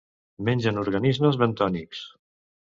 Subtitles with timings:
[0.47, 2.05] Mengen organismes bentònics.